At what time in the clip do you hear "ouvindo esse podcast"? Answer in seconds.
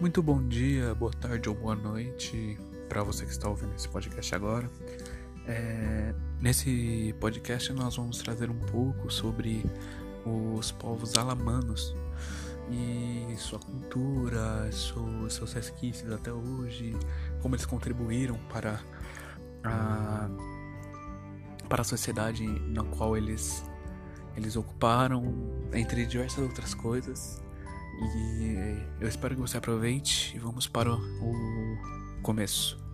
3.50-4.34